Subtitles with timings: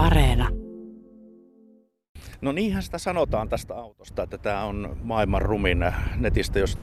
[0.00, 0.48] Areena.
[2.40, 5.84] No niinhän sitä sanotaan tästä autosta, että tämä on maailman rumin
[6.16, 6.78] netistä, jos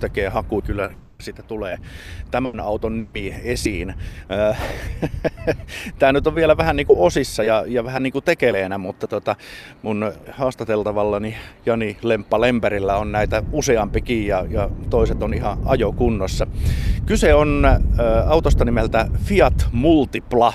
[0.00, 0.90] tekee haku, kyllä
[1.20, 1.78] siitä tulee
[2.30, 3.94] tämän auton nimi esiin.
[5.98, 9.06] Tämä nyt on vielä vähän niin kuin osissa ja, ja vähän niin kuin tekeleenä, mutta
[9.06, 9.36] tota,
[9.82, 11.36] mun haastateltavallani
[11.66, 16.46] Jani Lemppa Lemperillä on näitä useampikin ja, ja toiset on ihan ajokunnossa.
[17.06, 17.80] Kyse on ä,
[18.26, 20.52] autosta nimeltä Fiat Multipla.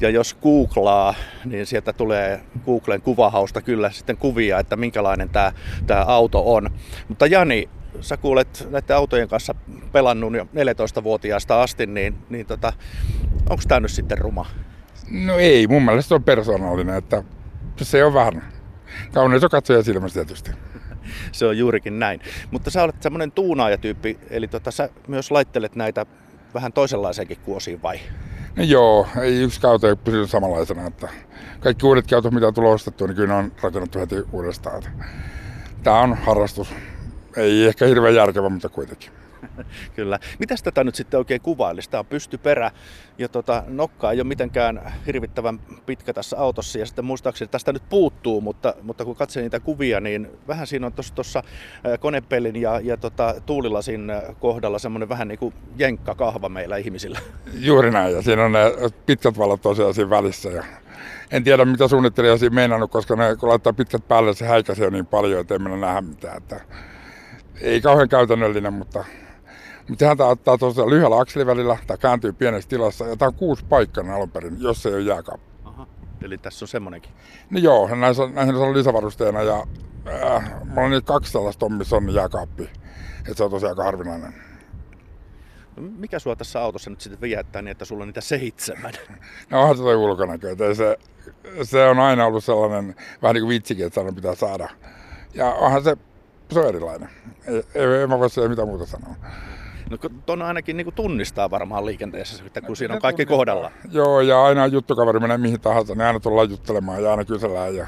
[0.00, 1.14] Ja jos googlaa,
[1.44, 5.52] niin sieltä tulee Googlen kuvahausta kyllä sitten kuvia, että minkälainen tämä,
[5.86, 6.70] tämä auto on.
[7.08, 7.68] Mutta Jani,
[8.00, 9.54] sä kuulet näiden autojen kanssa
[9.92, 12.72] pelannut jo 14-vuotiaasta asti, niin, niin tota,
[13.50, 14.46] onko tämä nyt sitten ruma?
[15.10, 17.24] No ei, mun mielestä se on persoonallinen, että
[17.82, 18.42] se on vähän
[19.12, 20.50] kauneus on katsoja silmästä tietysti.
[21.32, 22.20] se on juurikin näin.
[22.50, 26.06] Mutta sä olet semmoinen tuunaajatyyppi, eli tota, sä myös laittelet näitä
[26.54, 28.00] vähän toisenlaiseenkin kuosiin vai?
[28.56, 30.86] No joo, ei yksi auto ei pysy samanlaisena.
[30.86, 31.08] Että
[31.60, 34.82] kaikki uudet autot, mitä tullut ostettua, niin kyllä ne on rakennettu heti uudestaan.
[35.82, 36.74] Tämä on harrastus.
[37.36, 39.19] Ei ehkä hirveän järkevä, mutta kuitenkin.
[39.96, 40.18] Kyllä.
[40.38, 41.90] Mitäs tätä nyt sitten oikein kuvailisi?
[41.90, 42.70] Tämä on pystyperä
[43.18, 47.82] ja tota, nokka ei ole mitenkään hirvittävän pitkä tässä autossa ja sitten muistaakseni tästä nyt
[47.88, 51.42] puuttuu, mutta, mutta kun katselin niitä kuvia, niin vähän siinä on tuossa
[52.00, 55.54] konepellin ja, ja tota, tuulilasin kohdalla semmoinen vähän niin kuin
[56.16, 57.18] kahva meillä ihmisillä.
[57.68, 58.72] Juuri näin ja siinä on ne
[59.06, 60.64] pitkät valot tosiaan siinä välissä ja
[61.30, 65.06] en tiedä mitä suunnittelija siinä meinannut, koska ne, kun laittaa pitkät päälle, se häikäisee niin
[65.06, 66.36] paljon, että ei mennä nähdä mitään.
[66.36, 66.60] Että
[67.60, 69.04] ei kauhean käytännöllinen, mutta,
[69.90, 73.64] mutta sehän tämä ottaa tosiaan lyhyellä akselivälillä, tämä kääntyy pienessä tilassa ja tämä on kuusi
[73.68, 75.50] paikkaa alun perin, jos ei ole jääkaappi.
[76.22, 77.12] Eli tässä on semmonenkin.
[77.50, 79.66] No joo, näissä, näihin on lisävarusteena ja
[80.08, 82.70] äh, mulla on niitä kaksi sellaista on, missä on jääkaappi.
[83.18, 84.34] Että se on tosiaan aika harvinainen.
[85.76, 88.92] No, mikä sua tässä autossa nyt sitten viehättää niin, että sulla on niitä seitsemän?
[89.50, 90.74] No onhan se toi ulkonäkö.
[90.74, 90.98] Se,
[91.62, 94.68] se on aina ollut sellainen vähän niin kuin vitsikin, että sellainen pitää saada.
[95.34, 95.96] Ja onhan se
[96.52, 97.08] se on erilainen.
[97.46, 99.14] Ei, ei, mä voi mitään muuta sanoa.
[99.90, 103.70] No tuon ainakin niin tunnistaa varmaan liikenteessä, että kun siinä on kaikki kohdalla.
[103.92, 107.86] Joo, ja aina juttukaveri menee mihin tahansa, niin aina tullaan juttelemaan ja aina kysellään ja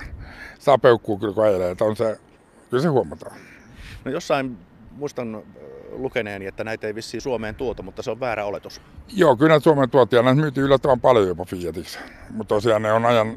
[0.59, 2.19] saa peukkuu kyllä kun ajelee, että on se,
[2.71, 3.37] kyllä se huomataan.
[4.05, 4.59] No jossain
[4.91, 5.43] muistan
[5.91, 8.81] lukeneeni, että näitä ei vissiin Suomeen tuotu, mutta se on väärä oletus.
[9.09, 11.99] Joo, kyllä näitä Suomeen tuotiin ja näitä myytiin yllättävän paljon jopa Fiatiksi.
[12.31, 13.37] Mutta tosiaan ne on ajan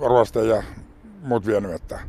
[0.00, 0.62] ruoste ja
[1.22, 2.00] muut vienyt, että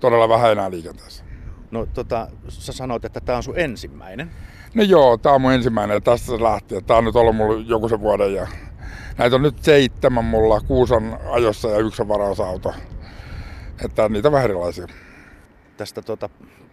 [0.00, 1.24] todella vähän enää liikenteessä.
[1.72, 4.30] No tota, sä sanoit, että tämä on sun ensimmäinen.
[4.74, 6.82] No joo, tämä on mun ensimmäinen ja tästä se lähti.
[6.82, 8.46] Tämä on nyt ollut mulla joku sen vuoden ja
[9.18, 10.60] näitä on nyt seitsemän mulla.
[10.60, 12.74] Kuusi on ajossa ja yksi on varausauto.
[13.84, 14.86] Että niitä on vähän erilaisia.
[15.76, 16.28] Tästä tota,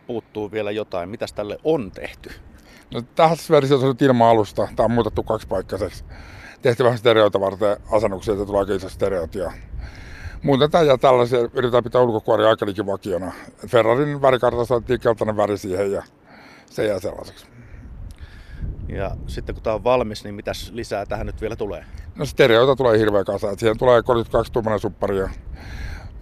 [0.07, 1.09] puuttuu vielä jotain.
[1.09, 2.31] Mitäs tälle on tehty?
[2.93, 4.67] No, tässä versiossa on nyt ilma-alusta.
[4.75, 6.03] Tämä on muutettu kaksipaikkaiseksi.
[6.61, 9.35] Tehty vähän stereoita varten asennuksia, että tulee aika iso stereot.
[9.35, 9.51] Ja
[10.43, 13.31] muutetaan ja tällaisia yritetään pitää ulkokuori aika vakiona.
[13.67, 16.03] Ferrarin värikartassa otettiin keltainen väri siihen ja
[16.65, 17.45] se jää sellaiseksi.
[18.87, 21.85] Ja sitten kun tämä on valmis, niin mitäs lisää tähän nyt vielä tulee?
[22.15, 23.55] No stereoita tulee hirveä kasa.
[23.55, 25.29] Siihen tulee 32 tuumainen suppari ja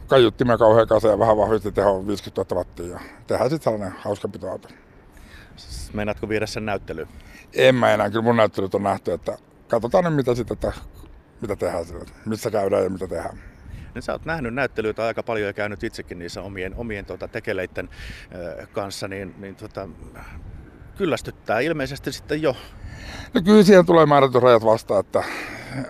[0.07, 2.85] kaiuttimia kauhean kasa ja vähän vahvisti teho 50 000 wattia.
[2.85, 4.69] Ja tehdään sitten sellainen hauska pitoauto.
[5.93, 7.07] Meinaatko viedä sen näyttelyyn?
[7.53, 10.73] En mä enää, kyllä mun näyttelyt on nähty, että katsotaan nyt mitä sitten, että
[11.41, 13.39] mitä tehdään sillä, missä käydään ja mitä tehdään.
[13.97, 17.89] Niin sä oot nähnyt näyttelyitä aika paljon ja käynyt itsekin niissä omien, omien tuota, tekeleiden
[18.71, 19.89] kanssa, niin, niin tuota,
[20.97, 22.55] kyllästyttää ilmeisesti sitten jo.
[23.33, 25.23] No kyllä siihen tulee määrätyt rajat vastaan, että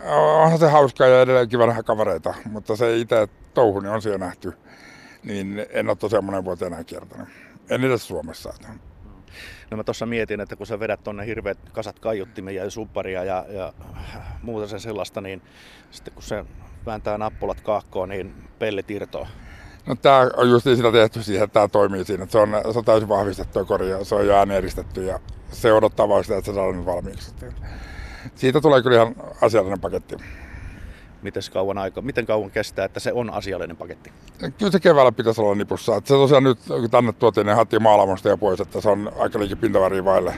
[0.05, 4.25] onhan se hauskaa ja edelleen kiva nähdä kavereita, mutta se itse touhu niin on siellä
[4.25, 4.53] nähty,
[5.23, 7.27] niin en ole tosiaan monen vuoteen enää kiertänyt.
[7.69, 8.53] En edes Suomessa.
[9.71, 13.45] No mä tuossa mietin, että kun sä vedät tuonne hirveät kasat kaiuttimia ja supparia ja,
[13.49, 13.73] ja
[14.41, 15.41] muuta sen sellaista, niin
[15.91, 16.45] sitten kun se
[16.85, 19.27] vääntää nappulat kaakkoon, niin pellit irtoaa.
[19.85, 22.25] No tää on just sitä tehty siihen, että tämä toimii siinä.
[22.29, 25.19] Se on, se on täysin vahvistettu kori ja se on jo äänieristetty ja
[25.51, 27.33] se odottaa vaan sitä, että se saadaan valmiiksi.
[28.35, 30.15] Siitä tulee kyllä ihan asiallinen paketti.
[31.27, 34.11] Miten kauan, aika, miten kauan kestää, että se on asiallinen paketti?
[34.57, 35.95] Kyllä se keväällä pitäisi olla nipussa.
[35.95, 39.11] Että se tosiaan nyt, kun tänne tuotiin, niin hattiin maalamosta ja pois, että se on
[39.19, 40.33] aika liikin pintaväriä vaille.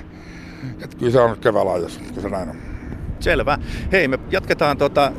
[0.83, 2.55] Että kyllä se on keväällä ajossa, kun se näin on.
[3.19, 3.57] Selvä.
[3.91, 5.11] Hei, me jatketaan tuota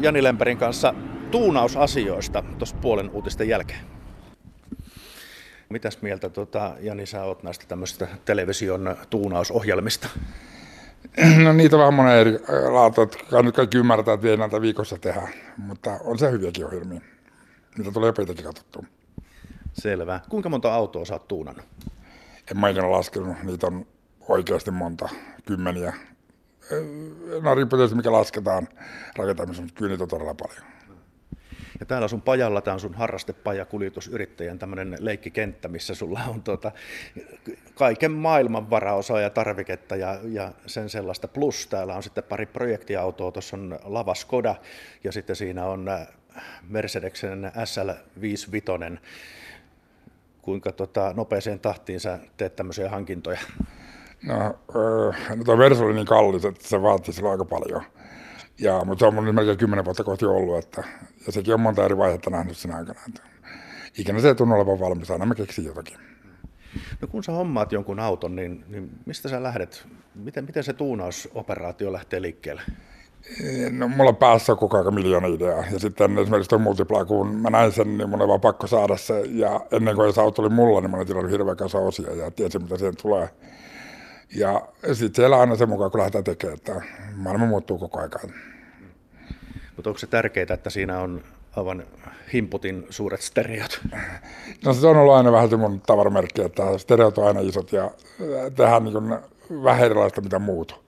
[0.00, 0.94] Jani Lemperin kanssa
[1.30, 3.80] tuunausasioista tuossa puolen uutisten jälkeen.
[5.68, 10.08] Mitäs mieltä tota, Jani sä oot näistä tämmöisistä television tuunausohjelmista?
[11.44, 12.38] No niitä on vähän monen eri
[12.70, 17.00] laatu, että nyt kaikki ymmärtää, että ei näitä viikossa tehdä, mutta on se hyviäkin ohjelmia.
[17.78, 18.82] Niitä tulee peitäkin katsottua.
[19.72, 20.20] Selvä.
[20.28, 21.64] Kuinka monta autoa sä oot tuunannut?
[22.50, 23.86] En mä ikinä laskenut, niitä on
[24.28, 25.08] oikeasti monta,
[25.46, 25.94] kymmeniä.
[27.42, 28.68] No riippuu tietysti mikä lasketaan
[29.16, 30.79] rakentamisessa, mutta kyllä niitä on todella paljon.
[31.80, 36.72] Ja täällä sun pajalla, tämä on sun harrastepaja kuljetusyrittäjän tämmöinen leikkikenttä, missä sulla on tuota,
[37.74, 41.28] kaiken maailman varaosaa ja tarviketta ja, ja sen sellaista.
[41.28, 44.54] Plus täällä on sitten pari projektiautoa, tuossa on Lava Skoda
[45.04, 46.08] ja sitten siinä on äh,
[46.68, 48.98] Mercedesen SL55.
[50.42, 53.40] Kuinka tota, nopeeseen tahtiin sä teet tämmöisiä hankintoja?
[54.26, 57.82] No, öö, no tuo Verso oli niin kallis, että se vaatii sillä aika paljon.
[58.60, 60.84] Ja, mutta se on mun melkein kymmenen vuotta kohti ollut, että,
[61.26, 63.00] ja sekin on monta eri vaihetta nähnyt sen aikana.
[63.08, 63.22] Että,
[63.98, 65.98] ikinä se ei tunnu olevan valmis, aina mä keksin jotakin.
[67.00, 69.86] No kun sä hommaat jonkun auton, niin, niin mistä sä lähdet?
[70.14, 72.62] Miten, miten se tuunausoperaatio lähtee liikkeelle?
[73.70, 75.64] No, mulla on päässä koko ajan miljoona ideaa.
[75.72, 78.96] Ja sitten esimerkiksi tuon Multipla, kun mä näin sen, niin mun oli vaan pakko saada
[78.96, 79.20] se.
[79.20, 82.30] Ja ennen kuin se auto oli mulla, niin mä olin tilannut hirveän kanssa osia ja
[82.30, 83.28] tiesin, mitä siihen tulee.
[84.34, 86.80] Ja sitten siellä aina se mukaan, kun lähdetään tekemään, että
[87.14, 88.34] maailma muuttuu koko ajan.
[89.76, 91.22] Mutta onko se tärkeää, että siinä on
[91.56, 91.84] aivan
[92.32, 93.80] himputin suuret stereot?
[94.64, 97.90] No se on ollut aina vähän se mun tavaramerkki, että stereot on aina isot ja
[98.56, 98.94] tehdään niin
[99.64, 100.84] vähän erilaista mitä muut.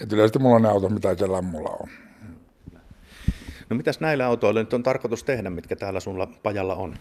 [0.00, 1.88] Et yleisesti mulla on ne autot, mitä kellään mulla on.
[3.70, 6.96] No mitäs näillä autoilla nyt on tarkoitus tehdä, mitkä täällä sulla pajalla on?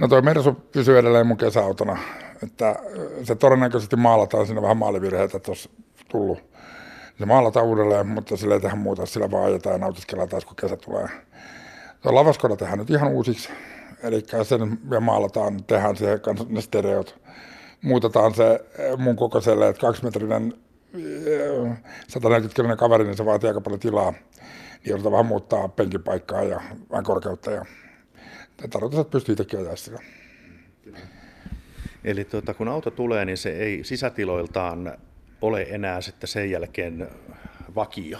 [0.00, 1.98] No tuo Mersu pysyy edelleen mun kesäautona.
[2.42, 2.76] Että
[3.22, 5.70] se todennäköisesti maalataan, siinä vähän maalivirheitä tuossa
[6.08, 6.38] tullut.
[7.18, 10.56] Se maalataan uudelleen, mutta sillä ei tehdä muuta, sillä vaan ajetaan ja nautiskellaan taas, kun
[10.56, 11.08] kesä tulee.
[12.02, 13.48] Tuo lavaskoda tehdään nyt ihan uusiksi.
[14.02, 17.20] Eli sen ja maalataan, tehdään siihen ne stereot.
[17.82, 18.64] Muutetaan se
[18.98, 20.54] mun kokoiselle, että kaksimetrinen
[22.08, 24.10] 140 kiloinen kaveri, niin se vaatii aika paljon tilaa.
[24.10, 24.20] Niin
[24.84, 26.60] joudutaan vähän muuttaa penkipaikkaa ja
[26.90, 27.50] vähän korkeutta.
[27.50, 27.64] Ja
[28.70, 29.98] tarkoitus, että pystyy itsekin ajaa sitä.
[32.04, 34.98] Eli tuota, kun auto tulee, niin se ei sisätiloiltaan
[35.40, 37.08] ole enää sitten sen jälkeen
[37.74, 38.18] vakio?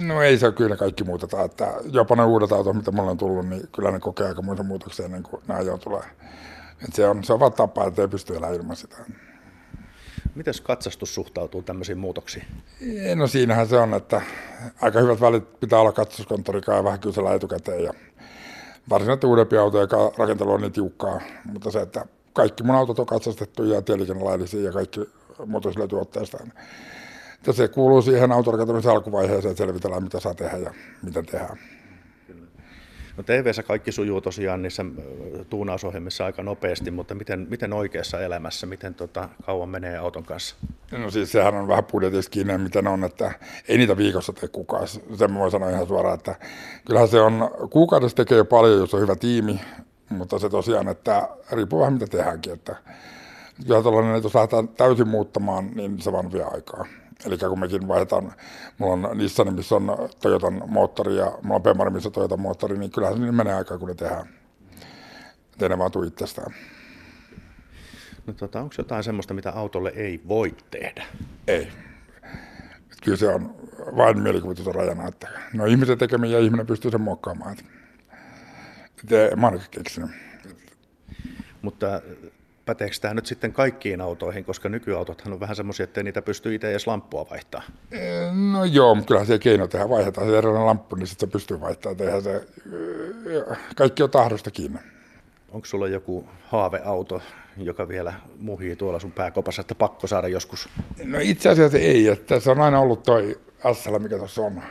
[0.00, 1.44] No ei se kyllä kaikki muuteta.
[1.44, 4.62] Että jopa ne uudet autot, mitä mulla on tullut, niin kyllä ne kokee aika muita
[4.62, 6.02] muutoksia ennen kuin nämä jo tulee.
[6.84, 8.96] Et se, on, se on vaan tapa, että ei pysty elämään ilman sitä.
[10.34, 12.44] Miten katsastus suhtautuu tämmöisiin muutoksiin?
[13.14, 14.22] No siinähän se on, että
[14.80, 17.84] aika hyvät välit pitää olla katsastuskonttorikaan ja vähän kysellä etukäteen.
[17.84, 17.92] Ja
[18.90, 19.86] varsinaisesti uudempia autoja
[20.18, 24.72] rakentelu on niin tiukkaa, mutta se, että kaikki mun autot on katsastettu ja tieliikennelaillisia ja
[24.72, 25.00] kaikki
[25.46, 26.38] muotoisille tuotteista.
[27.50, 31.58] Se kuuluu siihen autorakentamisen alkuvaiheeseen, että selvitellään mitä saa tehdä ja miten tehdään.
[33.16, 34.84] No TV-ssä kaikki sujuu tosiaan niissä
[35.50, 40.56] tuunausohjelmissa aika nopeasti, mutta miten, miten oikeassa elämässä, miten tota, kauan menee auton kanssa?
[40.92, 43.32] No siis sehän on vähän budjetista kiinni, miten on, että
[43.68, 44.88] ei niitä viikossa tee kukaan.
[44.88, 46.34] Sen mä voin sanoa ihan suoraan, että
[46.84, 49.60] kyllähän se on, kuukaudessa tekee jo paljon, jos on hyvä tiimi,
[50.10, 52.76] mutta se tosiaan, että riippuu vähän mitä tehdäänkin, että
[53.66, 56.86] kyllä tällainen, että jos lähdetään täysin muuttamaan, niin se vaan vie aikaa.
[57.24, 58.32] Eli kun mekin vaihdetaan,
[58.78, 62.78] mulla on Nissan, missä on Toyotan moottori ja mulla on Bemari, missä on Toyotan moottori,
[62.78, 64.26] niin kyllähän se menee aikaa, kun ne tehdään.
[65.52, 66.54] Että ne vaan tuu itsestään.
[68.26, 71.06] No tota, onko jotain semmoista, mitä autolle ei voi tehdä?
[71.46, 71.68] Ei.
[73.04, 73.54] Kyllä se on
[73.96, 77.52] vain mielikuvitus rajana, että no ihmisen tekemiä ja ihminen pystyy sen muokkaamaan.
[77.52, 77.64] Että,
[79.24, 80.10] että mä oon keksinyt.
[81.62, 81.86] Mutta
[82.66, 86.70] päteekö tämä nyt sitten kaikkiin autoihin, koska nykyautothan on vähän semmoisia, että niitä pystyy itse
[86.70, 87.62] edes lamppua vaihtaa?
[88.52, 91.60] No joo, mutta kyllähän se keino tehdä, vaihdetaan se erilainen lamppu, niin sitten se pystyy
[91.60, 91.96] vaihtamaan.
[91.96, 92.46] Tehdä se,
[93.76, 94.78] kaikki on tahdosta kiinni.
[95.50, 97.22] Onko sulla joku haaveauto,
[97.56, 100.68] joka vielä muhii tuolla sun pääkopassa, että pakko saada joskus?
[101.04, 103.40] No itse asiassa ei, että se on aina ollut toi
[103.72, 104.62] SL, mikä tuossa on.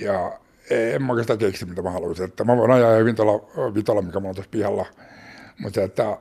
[0.00, 0.38] Ja
[0.70, 2.24] en mä oikeastaan keksi, mitä mä haluaisin.
[2.24, 4.86] Että mä voin ajaa hyvin tuolla vitolla, mikä mulla on tuossa pihalla.
[5.58, 6.18] Mutta että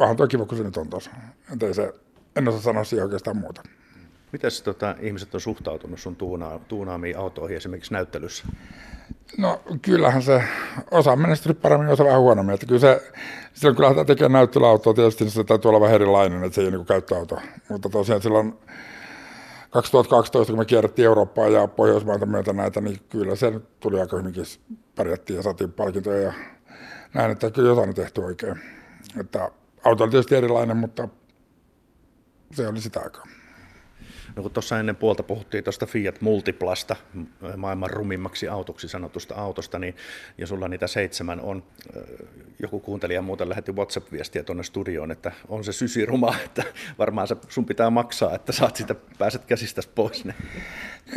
[0.00, 1.10] onhan tuo kiva, kun se nyt on tuossa.
[1.72, 1.94] Se,
[2.36, 3.62] en osaa sanoa siihen oikeastaan muuta.
[4.32, 8.44] Miten tota, ihmiset on suhtautunut sun tuuna, tuunaamiin autoihin esimerkiksi näyttelyssä?
[9.38, 10.42] No kyllähän se
[10.90, 12.54] osa menestynyt paremmin, osa vähän huonommin.
[12.54, 13.12] Että kyllä se,
[13.52, 16.68] silloin kun lähdetään tekemään näyttelyautoa, tietysti niin se täytyy olla vähän erilainen, että se ei
[16.68, 17.38] ole niin käyttöauto.
[17.68, 18.54] Mutta tosiaan silloin
[19.70, 24.44] 2012, kun me kierrettiin Eurooppaa ja Pohjoismaita myötä näitä, niin kyllä se tuli aika hyvinkin
[24.94, 26.32] pärjättiin ja saatiin palkintoja ja
[27.14, 28.60] näin, että kyllä jotain on tehty oikein.
[29.20, 29.50] Että
[29.86, 31.08] auto on tietysti erilainen, mutta
[32.52, 33.26] se oli sitä aikaa.
[34.36, 36.96] No kun tuossa ennen puolta puhuttiin tuosta Fiat Multiplasta,
[37.56, 39.96] maailman rumimmaksi autoksi sanotusta autosta, niin,
[40.38, 41.62] ja sulla niitä seitsemän on,
[42.58, 46.62] joku kuuntelija muuten lähetti WhatsApp-viestiä tuonne studioon, että on se sysiruma, että
[46.98, 50.24] varmaan se, sun pitää maksaa, että saat sitä, pääset käsistä pois.
[50.24, 50.34] Ne.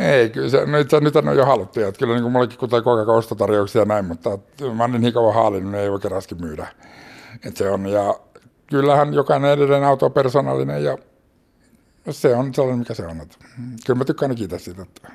[0.00, 2.82] Ei, kyllä se, no itse nyt on jo haluttu, että kyllä niin kuin mullekin kuten
[2.82, 4.38] koko ajan ostotarjouksia ja näin, mutta
[4.74, 6.66] mä en niin kauan haalinnut, niin ei voi kerraskin myydä.
[7.44, 8.20] Et se on, ja
[8.70, 10.98] kyllähän jokainen edellinen auto on persoonallinen ja
[12.10, 13.20] se on sellainen, mikä se on.
[13.20, 13.36] Että
[13.86, 14.82] kyllä mä tykkään kiittää siitä.
[14.82, 15.12] Että...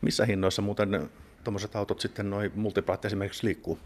[0.00, 1.10] Missä hinnoissa muuten
[1.44, 3.78] tuommoiset autot sitten noin multiplaat esimerkiksi liikkuu?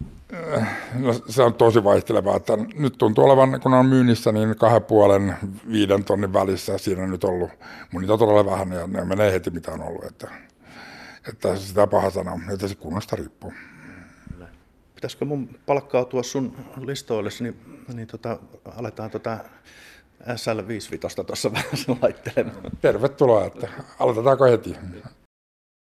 [0.94, 2.36] No, se on tosi vaihtelevaa.
[2.36, 5.36] Että nyt tuntuu olevan, kun on myynnissä, niin kahden puolen
[5.72, 7.50] viiden tonnin välissä siinä on nyt ollut.
[7.92, 10.04] Mun niitä on todella vähän ja ne menee heti mitä on ollut.
[10.04, 10.28] Että,
[11.28, 13.52] että sitä paha sanoa, että se kunnasta riippuu.
[15.02, 18.38] Pitäisikö mun palkkautua sun listoille, niin, niin tota,
[18.76, 19.38] aletaan tota
[20.22, 22.70] SL55 tuossa vähän laittelemaan.
[22.80, 23.68] Tervetuloa, että
[23.98, 24.76] aloitetaanko heti?